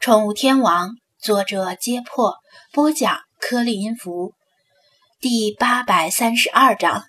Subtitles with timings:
[0.00, 2.36] 宠物天王，作者揭破，
[2.72, 4.32] 播讲颗粒音符，
[5.20, 7.04] 第八百三十二章：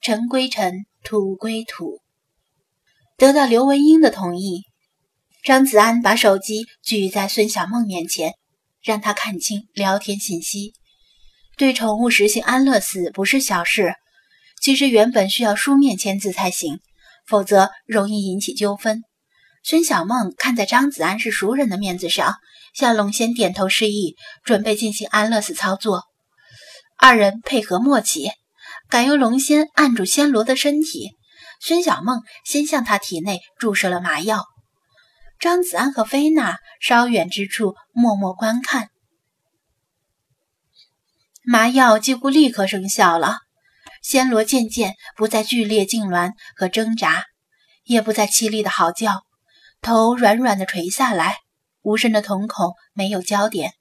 [0.00, 2.00] 尘归尘，土归土。
[3.16, 4.64] 得到刘文英的同意，
[5.44, 8.34] 张子安把手机举在孙小梦面前，
[8.82, 10.72] 让她看清聊天信息。
[11.56, 13.94] 对宠物实行安乐死不是小事，
[14.60, 16.80] 其实原本需要书面签字才行，
[17.24, 19.04] 否则容易引起纠纷。
[19.64, 22.34] 孙小梦看在张子安是熟人的面子上，
[22.74, 26.02] 向龙仙点头示意，准备进行安乐死操作。
[26.98, 28.32] 二人配合默契，
[28.88, 31.10] 改由龙仙按住仙罗的身体。
[31.60, 34.46] 孙小梦先向他体内注射了麻药。
[35.38, 38.88] 张子安和菲娜稍远之处默默观看。
[41.44, 43.38] 麻药几乎立刻生效了，
[44.02, 47.26] 仙罗渐渐不再剧烈痉挛和挣扎，
[47.84, 49.22] 也不再凄厉的嚎叫。
[49.82, 51.38] 头软软的垂下来，
[51.82, 53.72] 无神的瞳孔没有焦点，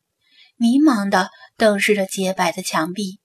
[0.58, 3.20] 迷茫的瞪视着洁白的墙壁。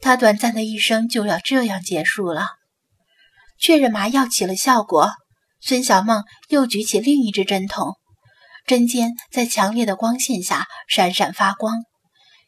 [0.00, 2.46] 他短暂的一生就要这样结束了。
[3.58, 5.10] 确认麻药起了效果，
[5.60, 7.96] 孙小梦又举起另一只针筒，
[8.64, 11.82] 针尖在强烈的光线下闪闪发光，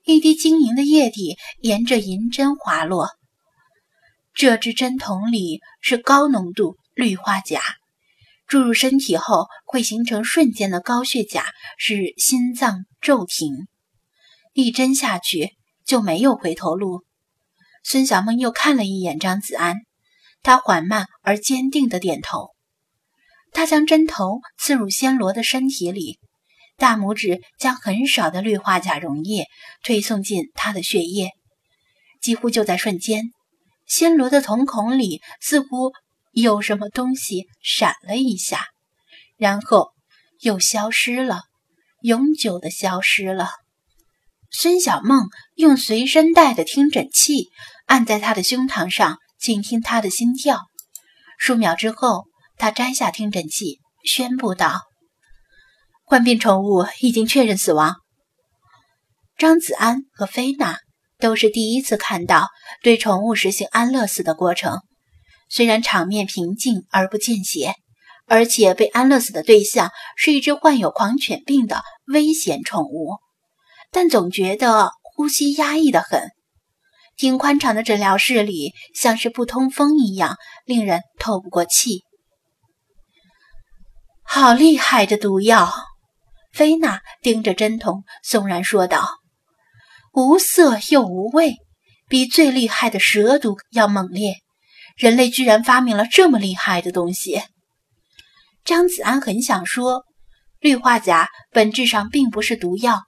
[0.05, 3.09] 一滴晶莹的液体沿着银针滑落。
[4.33, 7.61] 这只针筒里是高浓度氯化钾。
[8.51, 11.45] 注入身体后会形成瞬间的高血钾，
[11.79, 13.69] 使心脏骤停。
[14.55, 15.51] 一针下去
[15.87, 17.05] 就没有回头路。
[17.85, 19.77] 孙小梦又看了一眼张子安，
[20.43, 22.49] 他缓慢而坚定的点头。
[23.53, 26.19] 他将针头刺入暹罗的身体里，
[26.77, 29.47] 大拇指将很少的氯化钾溶液
[29.85, 31.31] 推送进他的血液。
[32.21, 33.27] 几乎就在瞬间，
[33.89, 35.93] 暹罗的瞳孔里似乎。
[36.31, 38.67] 有什么东西闪了一下，
[39.37, 39.91] 然后
[40.41, 41.43] 又消失了，
[42.03, 43.51] 永久的消失了。
[44.51, 47.49] 孙小梦用随身带的听诊器
[47.87, 50.61] 按在他的胸膛上，倾听他的心跳。
[51.39, 52.25] 数秒之后，
[52.57, 54.81] 他摘下听诊器，宣布道
[56.05, 57.97] ：“患病宠物已经确认死亡。”
[59.39, 60.77] 张子安和菲娜
[61.19, 62.49] 都是第一次看到
[62.83, 64.81] 对宠物实行安乐死的过程。
[65.51, 67.75] 虽然场面平静而不见血，
[68.27, 73.19] 而且被安乐死的对象是一只患有狂犬病的危险宠物，
[73.91, 76.31] 但总觉得呼吸压抑的很。
[77.17, 82.05] 挺宽敞的诊疗室里像是不通风一样，令人透不过气。
[84.23, 85.71] 好厉害的毒药！
[86.53, 89.09] 菲娜盯着针筒，悚然说道
[90.15, 91.57] ：“无色又无味，
[92.09, 94.37] 比最厉害的蛇毒要猛烈。”
[95.01, 97.41] 人类居然发明了这么厉害的东西！
[98.67, 100.05] 张子安很想说，
[100.61, 103.01] 氯化钾本质上并不是毒药，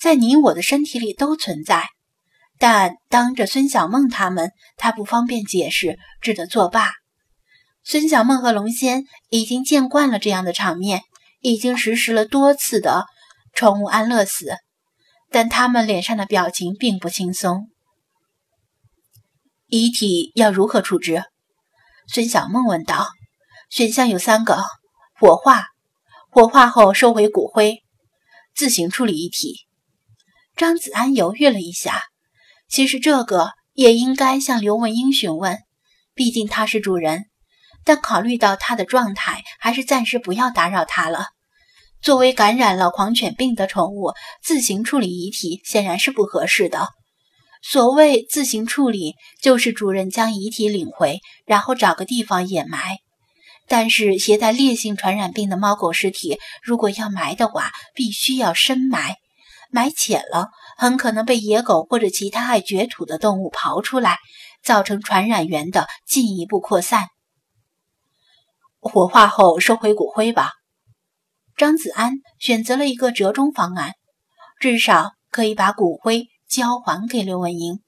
[0.00, 1.88] 在你我的身体里都存在。
[2.58, 6.92] 但当着孙小梦他们，他不方便解释，只得作罢。
[7.84, 11.02] 孙小梦和龙仙已经见惯了这样的场面，
[11.42, 13.04] 已经实施了多次的
[13.52, 14.56] 宠物安乐死，
[15.30, 17.68] 但他们脸上的表情并不轻松。
[19.68, 21.24] 遗体要如何处置？
[22.06, 23.08] 孙小梦问道。
[23.68, 24.62] 选项有三个：
[25.18, 25.66] 火化，
[26.30, 27.82] 火化后收回骨灰，
[28.54, 29.66] 自行处理遗体。
[30.54, 32.04] 张子安犹豫了一下，
[32.68, 35.58] 其实这个也应该向刘文英询问，
[36.14, 37.24] 毕竟他是主人。
[37.84, 41.26] 但考虑到他的状态，还是暂时不要打扰他了。
[42.00, 44.12] 作为感染了狂犬病的宠物，
[44.44, 46.90] 自行处理遗体显然是不合适的。
[47.62, 52.98] 所谓自行处理，就是主人将遗体领回，然后找个地方掩埋。
[53.68, 59.16] 但是携带烈性传染病的猫狗尸体，如果要埋的话，必须要深埋，
[59.70, 64.18] 埋浅了，很可能被野狗或者其他爱掘土的动物刨出来，
[64.62, 67.08] 造成传染源的进一步扩散。
[68.78, 70.52] 火化后收回骨灰吧。
[71.56, 73.94] 张子安选择了一个折中方案，
[74.60, 76.28] 至少可以把骨灰。
[76.48, 77.80] 交还给刘文英，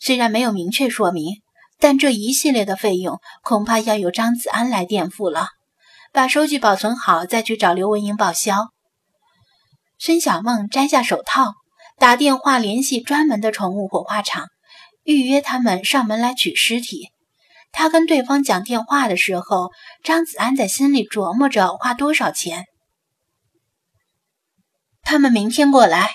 [0.00, 1.42] 虽然没有明确说明，
[1.78, 5.48] 但这一系列的费用恐怕要由张子安来垫付了。
[6.12, 8.68] 把收据保存好，再去找刘文英报销。
[9.98, 11.52] 孙小梦摘下手套，
[11.98, 14.46] 打电话联系专门的宠物火化场，
[15.04, 17.10] 预约他们上门来取尸体。
[17.70, 19.70] 他跟对方讲电话的时候，
[20.02, 22.64] 张子安在心里琢磨着花多少钱。
[25.02, 26.12] 他们明天过来。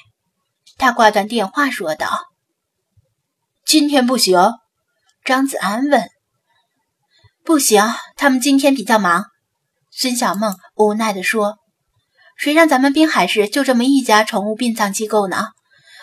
[0.84, 2.10] 他挂断电话，说道
[3.66, 4.38] ：“今天不行。”
[5.24, 6.10] 张子安问
[7.46, 7.82] ：“不行，
[8.18, 9.28] 他们今天比较忙。”
[9.92, 11.60] 孙小梦无奈地说
[12.36, 15.52] ：“谁让咱们滨海市就这么一家宠物殡葬机构呢？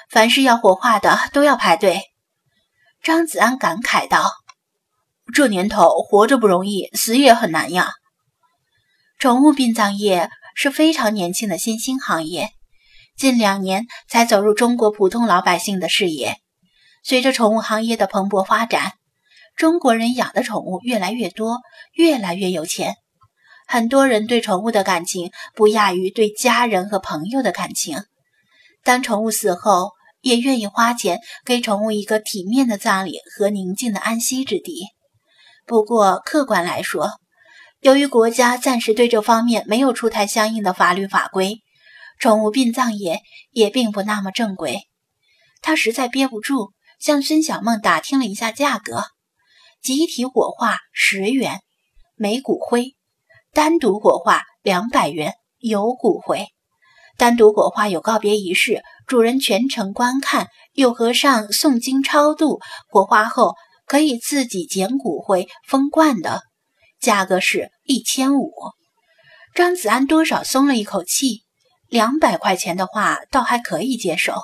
[0.08, 2.04] 凡是要火化的都要排队。
[3.02, 4.32] 张子安感慨道
[5.34, 7.92] ：“这年头活着不容易，死也很难呀。”
[9.20, 12.48] 宠物殡葬业是非常年轻的新兴行业，
[13.20, 16.38] 近两年才走入中国普通老百姓的视野。
[17.04, 18.92] 随着宠物行业的蓬勃发展，
[19.54, 21.58] 中国人养的宠物越来越多，
[21.92, 22.94] 越来越有钱。
[23.68, 28.04] 很多人对宠物的感情不亚于对家人和朋友的感情。
[28.82, 29.90] 当宠物死后，
[30.22, 34.86] 也愿意花钱给宠物一个体面的葬礼和宁静的安息之地。
[35.66, 37.10] 不过，客观来说，
[37.80, 41.60] 由于国家暂时对这方面没有出台相应的法律法规，
[42.20, 44.82] 宠物殡葬业也并不那么正规。
[45.62, 49.04] 他实在憋不住，向孙小梦打听了一下价格：
[49.82, 51.60] 集体火化十元，
[52.14, 52.94] 没骨灰。
[53.52, 56.46] 单独火化两百元，有骨灰。
[57.16, 62.60] 单独火化有告别仪式，主人全程观看，有和尚诵经超度。
[62.88, 63.54] 火化后
[63.86, 66.42] 可以自己捡骨灰封罐的，
[67.00, 68.52] 价格是一千五。
[69.54, 71.44] 张子安多少松了一口气，
[71.90, 74.34] 两百块钱的话倒还可以接受。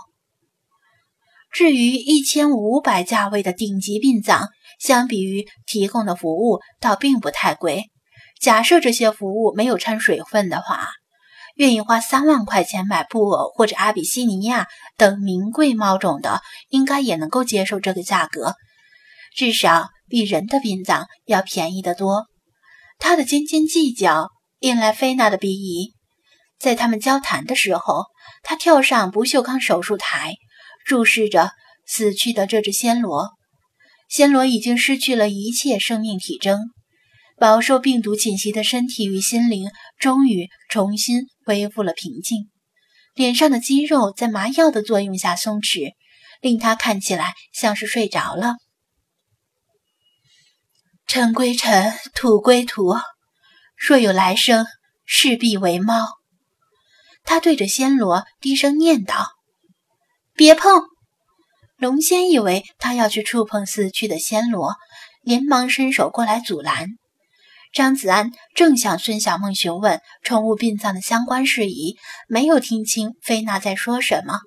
[1.53, 4.49] 至于一千五百价位的顶级殡葬，
[4.79, 7.85] 相比于提供的服务，倒并不太贵。
[8.43, 10.89] 假设这些服务没有掺水分的话，
[11.55, 14.67] 愿意花三万块钱买布偶或者阿比西尼亚
[14.99, 18.55] 等名贵猫种的，应该也能够接受这个价格，
[19.35, 22.27] 至少比人的殡葬要便宜得多。
[22.99, 24.29] 他的斤斤计较
[24.59, 25.96] 引来菲娜的鄙夷。
[26.59, 28.05] 在他们交谈的时候，
[28.43, 30.35] 他跳上不锈钢手术台，
[30.85, 31.53] 注视着
[31.87, 33.31] 死去的这只暹罗。
[34.11, 36.61] 暹罗已经失去了一切生命体征。
[37.39, 39.69] 饱受病毒侵袭的身体与心灵
[39.99, 42.49] 终于重新恢复了平静，
[43.15, 45.93] 脸上的肌肉在麻药的作用下松弛，
[46.41, 48.55] 令他看起来像是睡着了。
[51.07, 52.95] 尘归尘，土归土，
[53.77, 54.65] 若有来生，
[55.05, 56.16] 势必为猫。
[57.27, 59.27] 他对着暹罗低声念道
[60.35, 60.83] ：“别碰！”
[61.77, 64.77] 龙仙以为他要去触碰死去的暹罗，
[65.21, 66.89] 连忙伸手过来阻拦。
[67.73, 74.39] 张子安正向孙小梦询问宠物殡葬的相关事宜，没有听清菲娜在说什么。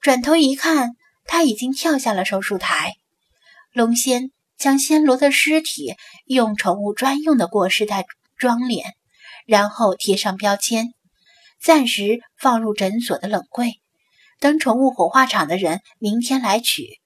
[0.00, 0.92] 转头一看，
[1.26, 2.94] 他已经跳下了手术台。
[3.74, 8.06] 龙仙将暹罗的尸体用宠物专用的裹尸袋
[8.38, 8.84] 装殓，
[9.44, 10.94] 然后贴上标签，
[11.62, 13.74] 暂时放入诊所的冷柜，
[14.40, 17.00] 等宠物火化场的人明天来取。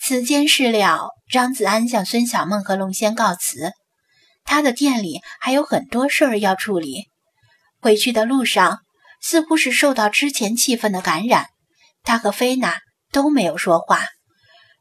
[0.00, 3.72] 此间事了，张子安向孙小梦和龙仙告辞。
[4.44, 7.08] 他的店里还有很多事儿要处理。
[7.80, 8.80] 回去的路上，
[9.22, 11.46] 似乎是受到之前气氛的感染，
[12.02, 12.76] 他和菲娜
[13.10, 14.04] 都没有说话。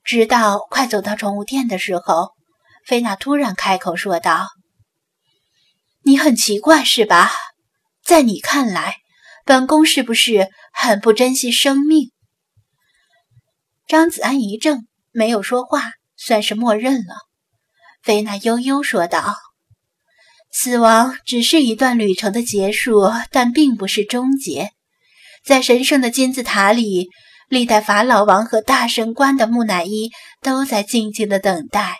[0.03, 2.31] 直到快走到宠物店的时候，
[2.85, 4.47] 菲娜突然开口说道
[6.03, 7.31] ：“你很奇怪是吧？
[8.05, 8.97] 在你看来，
[9.45, 12.11] 本宫是不是很不珍惜生命？”
[13.87, 17.15] 张子安一怔，没有说话，算是默认了。
[18.01, 19.35] 菲娜悠悠说道。
[20.51, 24.71] 死亡只是一段旅程的结束，但并不是终结。
[25.43, 27.09] 在神圣的金字塔里，
[27.49, 31.97] 历代法老王和大神官的木乃伊都在静静的等待。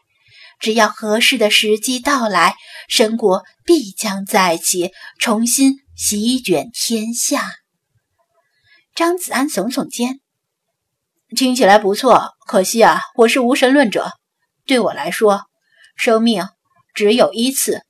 [0.60, 2.56] 只要合适的时机到来，
[2.88, 7.58] 神国必将再起，重新席卷天下。
[8.96, 10.22] 张子安耸耸肩，
[11.36, 12.34] 听起来不错。
[12.48, 14.12] 可惜啊，我是无神论者。
[14.66, 15.44] 对我来说，
[15.96, 16.48] 生命
[16.96, 17.86] 只有一次。